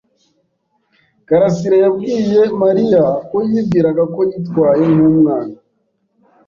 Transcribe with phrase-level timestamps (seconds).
[1.27, 5.57] Karasirayabwiye Mariya ko yibwiraga ko yitwaye nkumwana.